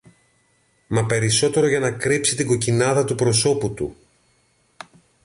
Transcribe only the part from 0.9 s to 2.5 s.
περισσότερο για να κρύψει την